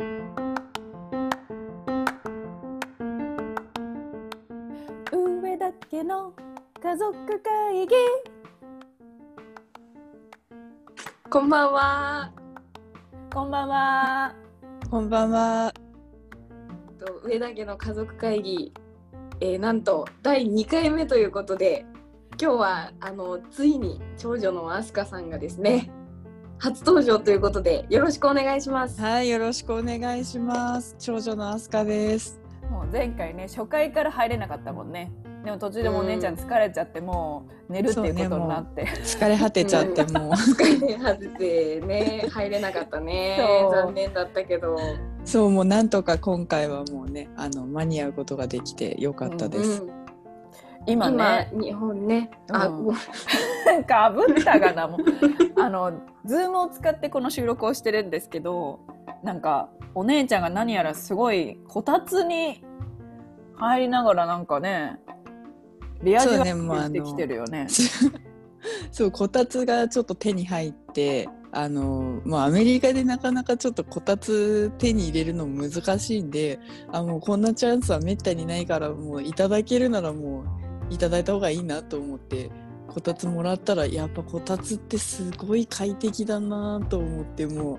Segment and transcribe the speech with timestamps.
[0.00, 0.06] 上
[5.58, 6.32] だけの
[6.80, 7.96] 家族会議
[11.28, 12.32] こんばんは。
[13.34, 14.36] こんばんは
[14.88, 15.74] こんばんは。
[17.00, 18.72] と上田家の家族会議、
[19.40, 21.84] えーなんと第2回目ということで、
[22.40, 25.90] 今日はあのついに長女のアスカさんがですね、
[26.60, 29.00] 初登場ということでよろしくお願いします。
[29.00, 30.96] はい、よろしくお願いします。
[30.98, 32.40] 長女のアスカです。
[32.68, 35.12] もう前回ね初回から入れなかったもんね。
[35.44, 43.38] でも途中でもうお姉ちゃん疲れちゃってもう寝るっていうことになって、疲れ果てちゃってもう、疲れ果ててね入れなかったね。
[43.70, 44.76] 残念だったけど。
[45.24, 49.82] そうもうなんとか今回はもうね、あの間に合うことができてよかったです。
[49.82, 49.98] うん
[50.86, 51.50] 今ね。
[51.52, 52.96] 今日本ね、あ、うん
[53.84, 55.00] かぶったがなもう
[55.60, 55.92] あの
[56.24, 58.80] ズームを使ってこの収録をしてるんですけど
[59.22, 62.64] なんかお姉ちゃんが何やらすごいこたつに
[63.56, 64.98] 入りながらなんかね
[66.02, 67.66] リア充してきてるよね。
[68.90, 76.58] そうこたつがちょっと手に入ってあのまあアメリカでなかなかちょっとこたつ手に入れるの難しいんで
[76.92, 80.44] あもうこんなチャンスはめったにないからもういただけるならも
[80.90, 82.50] ういただいた方がいいなと思って
[82.88, 87.78] こたつもらったらやっぱこたつってすごい快適だなと思ってもう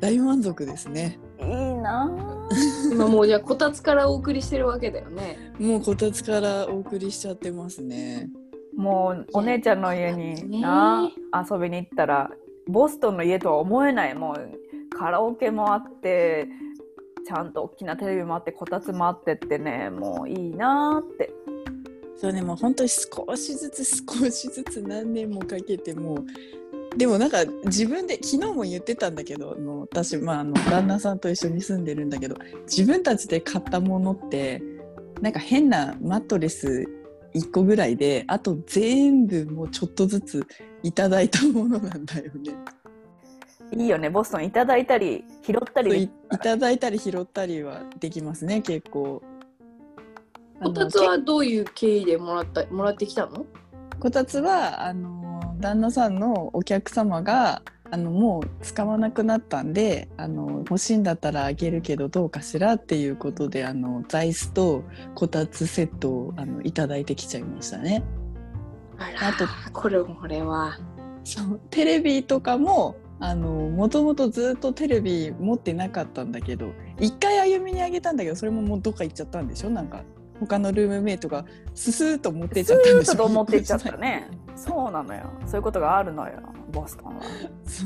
[0.00, 1.18] 大満足ですね。
[1.40, 1.46] いい
[1.76, 5.38] なぁ 今もうじゃあこたつからお送りしてるわけだよね。
[5.58, 8.30] もうこたつからお送りしちゃってますね。
[8.76, 12.30] もうお姉ちゃんの家ねにな遊びに行ったら
[12.68, 16.46] ボストンの家とは思えないもうカラオケもあって
[17.26, 21.30] ちゃんと大きなテレビもあってこたつもあってってねもういいなーって
[22.20, 34.60] そうねもう本当に少しずつ少しずつ何年もかけてもうでもなんか自分で昨日も言ってたんだけどあの私、まあ、あの旦那さんと一緒に住んでるんだけど自分たちで買ったものって
[35.20, 36.86] なんか変なマットレス
[37.34, 40.46] 1個ぐらいであと全部もうちょっとずつ
[40.82, 42.54] いただいたものなんだよね。
[43.70, 49.22] いいよねボストンいただいたり拾ったりいただいたり拾ったりはできますね結構。
[50.62, 53.46] こたつはどういう経緯でもらったもらってきたの？
[54.00, 68.04] こたつはあの旦那さんのお客様があのもう使わなくなったんであの欲しいんだったらあげるけどどうかしらっていうことであの座椅子とこたつセットをあのいただいてきちゃいましたね。
[68.98, 70.78] あらあとこれこれは。
[71.24, 79.70] そうテレビとかもあのもともとずっとテレビ持ってなかったんだけど一回あゆみにあげたんだけどそれももうどっか行っちゃったんでしょ？
[79.70, 80.02] なんか
[80.40, 81.44] 他のルームメイトが
[81.74, 84.28] ススーッと持ってっちスゃったんでしょーッと持っていっちゃったね。
[84.56, 85.30] そうなのよ。
[85.46, 86.40] そういうことがあるのよ。
[86.72, 87.22] ボストンは。
[87.64, 87.84] そ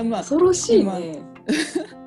[0.00, 0.04] う。
[0.04, 1.22] まあ恐ろしいね。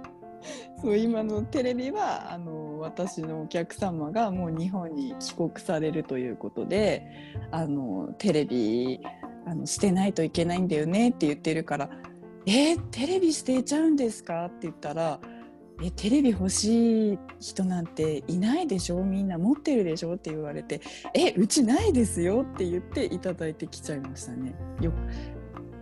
[0.82, 7.08] そう今のテレビはあの私のお客様がもう日本に帰国されるということで
[7.50, 9.00] あのテレビ
[9.48, 11.90] あのしてないといけないんだよねって言ってるから
[12.46, 15.20] 「えーテレビ捨てちゃうんですか?」って言ったら
[15.84, 19.04] 「えテレビ欲しい人なんていないでしょ？
[19.04, 20.82] みんな持ってるでしょ?」って言われて
[21.14, 24.56] 「えうちないですよ」って言っていただいてきちゃいましたね。
[24.82, 24.92] よ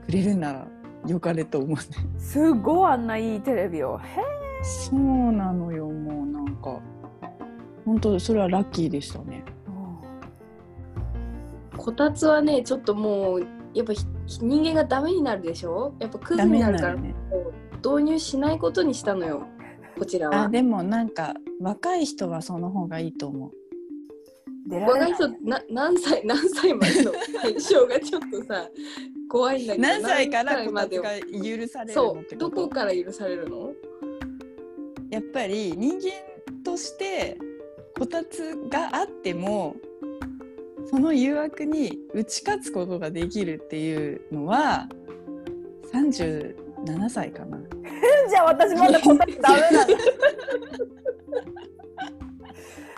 [0.05, 0.67] くれるなら
[1.07, 1.83] よかれと思って。
[2.17, 4.01] すごいあんないいテレビをへ
[4.63, 4.99] そう
[5.31, 6.79] なのよもうなんか
[7.85, 9.43] 本当それはラッキーでしたね
[11.77, 14.05] こたつはねちょっともうやっぱひ
[14.41, 15.93] 人間がダメになるでしょ？
[15.99, 17.13] やっぱクズになるから、ね
[17.85, 19.45] 導入しないことにしたのよ。
[20.03, 20.43] こちらは。
[20.43, 23.51] あでもなんか若い人はその方がいいと思う。
[24.67, 25.11] 出られない。
[25.11, 28.69] 若い人な何歳何歳までの対象がちょっとさ
[29.29, 33.73] 怖いんだけど何歳からまでが許されるそのってうどこから許されるの？
[35.09, 36.11] やっぱり人間
[36.63, 37.37] として
[37.97, 39.75] こたつがあっても
[40.89, 44.89] その誘惑に打ち勝つことができるっていうのは
[45.93, 47.59] 37歳かな
[48.29, 49.95] じゃあ私まだこたつダメなの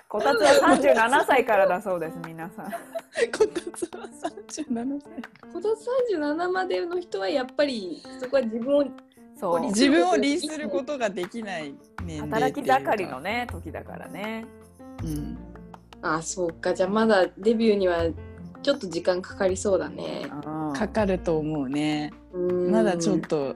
[0.07, 2.65] こたつは37歳からだそうです皆さん。
[3.31, 4.07] こたつは
[4.56, 5.21] 37歳
[5.51, 8.85] こたつ37までの人はやっぱりそこは自分を
[9.38, 9.62] そう。
[9.68, 11.75] 自分を律することができない
[12.06, 12.91] 年齢働きっていうか。
[12.91, 14.45] 盛りのね時だからね。
[15.03, 15.38] うん。
[16.01, 16.74] あそうか。
[16.74, 18.06] じゃあまだデビューには
[18.63, 20.27] ちょっと時間かかりそうだね。
[20.74, 22.13] かかると思うね。
[22.33, 22.71] うん。
[22.71, 23.56] まだちょっと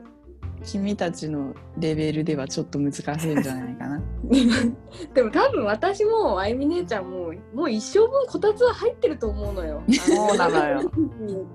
[0.64, 4.02] 君たちのレベルではちょっと難しいんじゃないかな。
[5.14, 9.82] でも多分私もあゆみ姉ちゃんももう一生分こたつは入ってると思うのよ。
[9.90, 10.92] そうなのよ。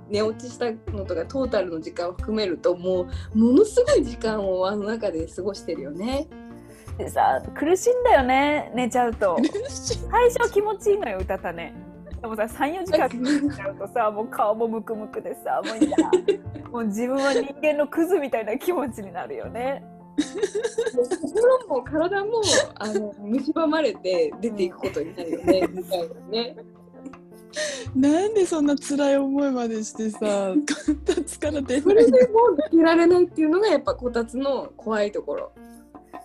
[0.09, 6.29] 寝落ちしたのとかトータルの時間を含めるともうものすごい時間をあの中で過ごしてるよね。
[6.99, 9.37] でさ苦しいんだよね寝ちゃうと
[10.11, 11.75] 最初は気持ちいいのよ歌ったね
[12.25, 15.97] でもさ34時間寝ちゃうとさもう顔もムクムクでさもういや。
[16.73, 19.85] もう自分は人間のクズみたいな気持ちになるよね。
[21.21, 22.41] 心も体も
[22.77, 26.57] あの蝕まれて出ていくことになるよねみたいなね。
[27.95, 30.19] なんでそんな辛い思いまでしてさ
[30.57, 35.53] こたつから出それでもう抜けられないっていうのがやっぱこたつの怖いところ。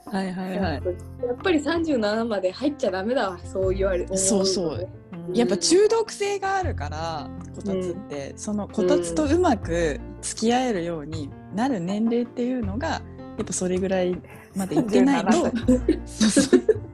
[0.06, 0.74] はいはいはい。
[0.74, 4.88] やっぱり37まで入っちゃダメだわそう言われてそうそう
[5.34, 13.02] やっぱ中毒性があるからこたつって、そのこたつとうまく付き合えるようになる年齢っていうのがや
[13.42, 14.20] っぱそれぐらい
[14.56, 15.32] までいってないと。
[15.32, 16.80] 37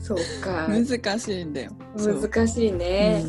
[0.00, 1.70] そうか難しいんだよ。
[1.96, 3.24] 難しいね、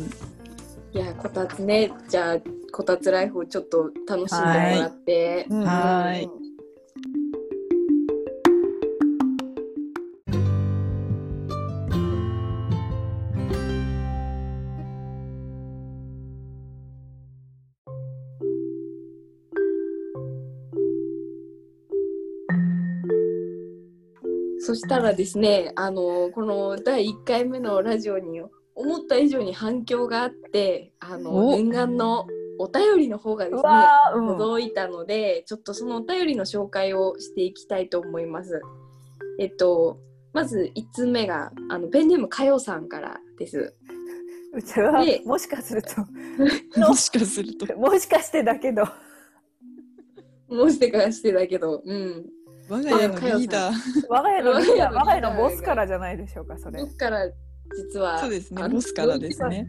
[0.92, 1.92] いやこたつね。
[2.08, 2.36] じゃあ
[2.72, 6.41] こたつライフをちょっと楽しんでもらって、うん
[24.64, 28.40] そしたらですねあのこの第1回目のラジオに
[28.76, 32.26] 思った以上に反響があってあのお念願の
[32.58, 38.60] お便りの方がですうねうん届いたので、ちょっとそのお便りの紹介をしていきたいと思います。
[39.40, 39.98] えっと
[40.32, 43.74] まず1つ目があのペンネームかよさんからです。
[44.54, 46.06] うちはでもしかすると
[46.78, 48.84] もしかすると もしかしてだけど
[50.48, 52.26] もしてからしてだけど、うん。
[52.72, 53.74] 我が家のリーダー
[54.08, 57.28] 我が家のリーダー我我が家のが家のボスからじゃないでしょうかそれ僕から
[57.76, 59.66] 実はそうですねボスからですね。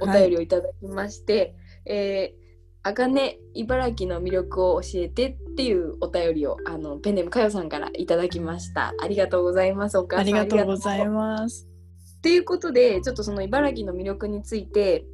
[0.00, 1.54] お便りをいただきまして、
[1.86, 2.40] えー
[2.82, 8.94] あかね茨城の魅力を教えてっていうお便りをあのペンネームかよさんからいただきました。
[9.02, 9.98] ありがとうございます。
[9.98, 11.04] お母さんありがとうございす。
[11.08, 11.68] ます。
[12.22, 15.04] ということでちょっとその茨城の魅力について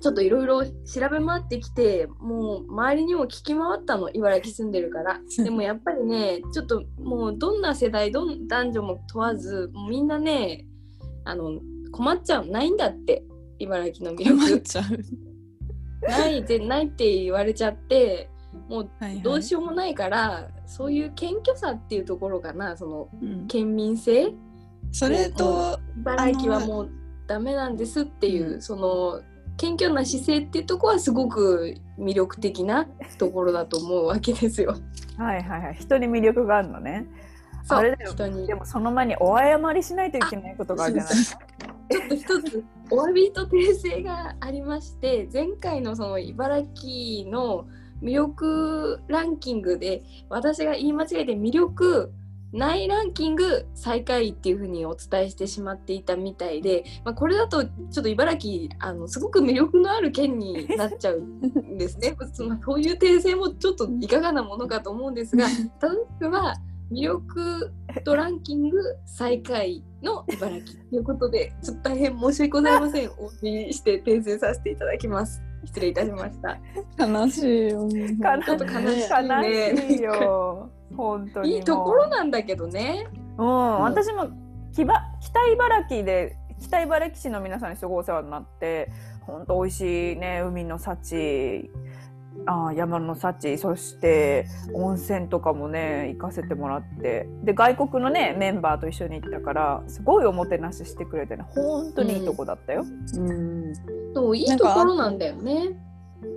[0.00, 0.72] ちょっといろいろ調
[1.10, 5.20] べ回ってきてもう周りにも聞き回ったの茨城住んでるから。
[5.42, 10.66] でもやっぱりねちょっともうどんな世代どん男女も問わずもうみんなね
[11.24, 11.60] あの
[11.92, 12.46] 困っちゃう。
[12.46, 13.24] ないんだって
[13.58, 16.08] 茨城の魅力困っちゃう。
[16.08, 18.28] ないぜないって言われちゃって
[18.68, 19.22] もうはいはい。
[19.22, 23.46] どうしようもないから、そういう謙虚さっていうところかなそのうん。
[23.46, 24.34] 県民性。
[24.90, 26.90] それと茨城はもう
[27.26, 28.62] ダメなんですっていう、うん。
[28.62, 29.22] その
[29.56, 32.86] 謙虚な姿勢っていうところはすごく魅力的な
[33.18, 34.76] ところだと思うわけですよ。
[35.16, 35.74] はいはいはい。
[35.74, 37.06] 人に魅力があるのね。
[37.64, 37.78] そう。
[37.78, 38.46] あれだよ人に。
[38.46, 41.14] でもその前にお謝りしないといけないことがあるじゃない。
[41.14, 41.40] ですか
[41.90, 47.66] ちょっと一つお詫びと訂正がありまして前回のその茨城の
[48.02, 52.12] 魅力ランキングで私が言い間違えて魅力
[52.52, 62.14] ないランキング最下位っていうふうにお伝えしてしまっていたみたいで、まあ、これだとちょっと茨城あのすごく魅力のある県になっちゃうんですね。
[62.32, 65.68] そのそういう訂正もちょっといかがなものかと思うんですが正し
[66.20, 66.54] くは
[66.92, 67.72] 魅力
[68.04, 73.10] とランキング最下位の茨城ということで、ちょっと大変申し訳ございません。
[73.18, 75.42] お詫びして訂正させていただきます。
[75.64, 76.58] 失礼いたしました。
[76.98, 77.88] 悲しいよ。
[77.88, 83.06] 悲ちょっと悲しい悲しいよ本当にいいところなんだけどね。
[83.38, 84.28] うん、私も
[84.74, 88.90] きば北茨城で北茨城市の皆さんにすごいお世話になって
[89.22, 91.70] 本当美味しいね海の幸
[92.46, 102.84] あー山の幸そして温泉とかもね行かせてもらってで外国のねメンバーと一緒に行ったからすごいおもてなししてくれてね本当にいいとこだったよ。
[103.16, 103.74] うん。
[104.14, 105.70] そういいところなんだよね。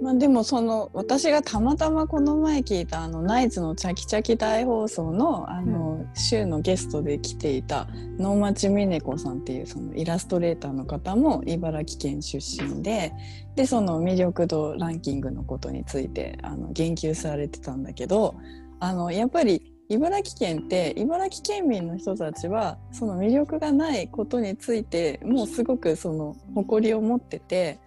[0.02, 7.88] まあでもその私がたまたまこの前聞いたあのナイツのチャキチャキ大放送のあの、週のゲストで来ていた
[8.18, 13.14] 能町みね子さんっていうそのイラストレーターの方も茨城県出身で
[13.56, 18.36] でその魅力度ランキングのことについてあの言及されてたんだけど
[18.80, 27.80] あのやっぱり茨城県って茨城県民の人たちはその魅力がないことについてもうすごくその誇りを持ってて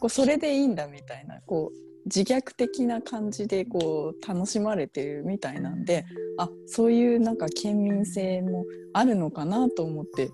[0.00, 6.04] こうそれでいいんだみたいなこう自虐的な感じでこう楽しまれてるみたいなんで
[6.38, 10.30] あそういうなんか県民性もあるのかなと思って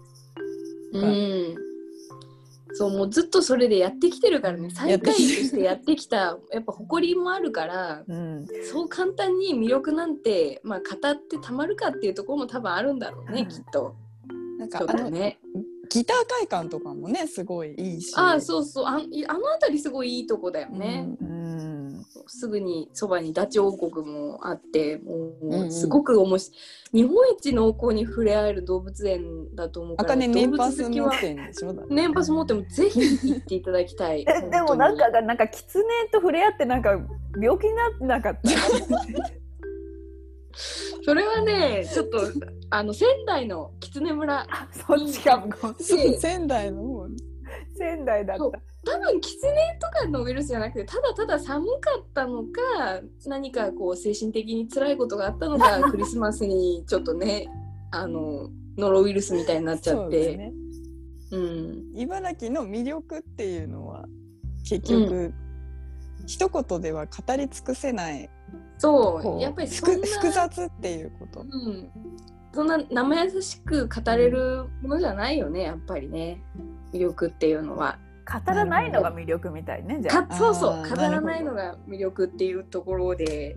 [0.92, 1.54] うん。
[2.72, 13.94] そうもうずっとそれでやってきてるからね最下位としてやってきたやっぱ誇りもあるからうん、そう簡単に魅力なんて、まあ、語ってたまるかっていうところも多分あるんだろうね、うんきっと。
[14.58, 15.38] なんかあのだね。
[15.90, 18.14] ギター会館とかもねすごいいいし。
[18.16, 18.84] ああそうそう。
[18.86, 21.08] ああの辺りすごいいいとこだよね。
[21.20, 21.70] うん。
[21.88, 25.72] うん、すぐにそばにダチ王国もあってもうんううん。
[25.72, 26.54] すごく面白
[26.92, 31.52] い、日本一濃厚に触れ合える動物園だと思うからあかね年パス動物好きは持ってんで
[31.90, 34.24] 年パス持ってもぜひ行っていただきたい。
[34.28, 36.90] えでもなんかがなんかキツネと触れ合ってなんか
[37.40, 38.50] 病気になってなかった
[40.52, 42.18] それはねちょっと
[42.70, 44.46] あの仙台の狐村
[44.86, 45.38] そっちか。
[45.38, 47.08] も仙台の方？
[47.76, 48.42] 仙台だった。
[48.42, 57.46] 多分狐とかのウイルスじゃなくてただただ寒かったのか何かこう精神的に辛いことがあったのか クリスマスにちょっとね
[57.90, 60.36] あのノロウイルスみたいになっちゃって。
[60.36, 60.52] ね。
[61.32, 61.92] うん。
[61.94, 64.06] 茨城の魅力っていうのは
[64.68, 65.32] 結局、
[66.26, 68.30] 一言では語り尽くせない
[68.80, 71.40] そこううやっぱりそんな複複雑っていうこと？
[71.42, 71.90] うん、
[72.54, 76.42] そんな生優しく語れるものじゃないよねやっぱりね。
[76.92, 77.98] 魅力っていうのは。
[78.26, 83.56] 語らないのが魅力みたいねじゃかそうそう語らないのが魅力っていうところで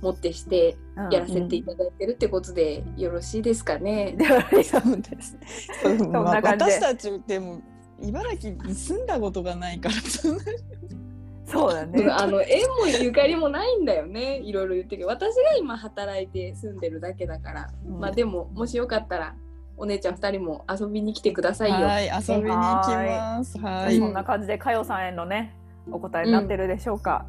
[0.00, 4.16] もってしてあ、やらせていただいてるってことでよろしいですかね。
[4.16, 5.36] うです。
[5.82, 6.72] そんまあな感じで。
[6.72, 7.60] 私たちでも
[8.00, 9.94] 茨城に住んだことがないから
[11.54, 12.06] そうだね。
[12.10, 14.38] あの縁もゆかりもないんだよね。
[14.38, 15.08] いろいろ言ってるけど。
[15.08, 18.00] 私が今働いて住んでるだけだから、うん。
[18.00, 19.34] まあでももしよかったら
[19.76, 21.86] お姉ちゃん2人も遊びに来てくださいよ。
[21.86, 23.58] はい遊びに行きます。
[23.58, 23.98] はい。
[23.98, 25.54] そんな感じでかよさんへのね
[25.90, 27.26] お答えになってるでしょうか、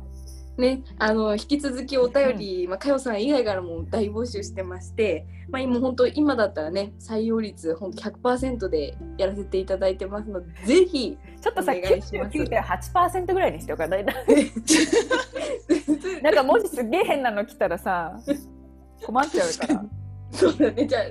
[0.57, 12.37] ね、あの引き続きお便り、まあ、かよさん以外からも大募集してまして、まあ、今本当今だったらね採用率本当100%でやらせていただいてますのでぜひちょっとさお願いします。
[12.37, 13.97] 99.8%ぐらいにしてようかな
[16.23, 18.17] なんかもしすげえ変なの来たらさ
[19.03, 19.85] 困っちゃうから。
[20.31, 20.87] そうだね。
[20.87, 21.03] じゃあ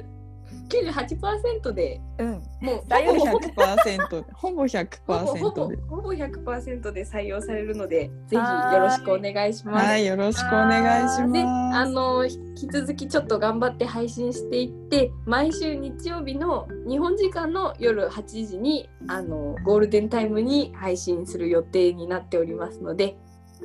[0.83, 2.01] 98%で。
[2.19, 2.31] うん。
[2.61, 4.55] もうほぼ100%ほぼ。
[4.55, 9.87] ほぼほぼ100%でほぼ100%で採用されるのでぜひよろしくお願いします。
[9.87, 23.17] はいよろしくお願いしで、あますの引き続きちょっと頑張って配信していって毎週日曜日の日本時間の夜8時にあのゴールデンタイムに配信する予定になっておりますので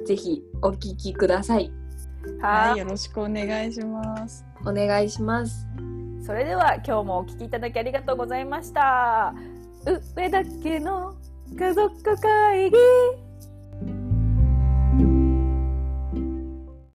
[0.06, 1.72] ぜひお聞きください。
[2.42, 2.80] ははいい。
[2.80, 4.50] よろしくお願いします。
[4.66, 5.68] お願いします
[6.30, 9.34] それでは今日もお聞きいただきありがとうございました。
[10.16, 11.16] 上だけの
[11.58, 11.90] 家族
[12.22, 13.29] 会議。